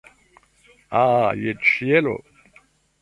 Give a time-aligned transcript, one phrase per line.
[0.95, 1.03] Ha,
[1.41, 2.19] je ĉielo!